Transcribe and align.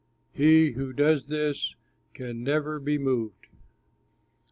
He 0.33 0.71
who 0.71 0.93
does 0.93 1.27
this 1.27 1.75
can 2.15 2.43
never 2.43 2.79
be 2.79 2.97
moved. 2.97 3.45